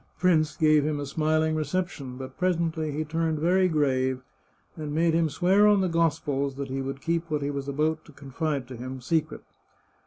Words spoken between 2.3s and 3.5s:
presently he turned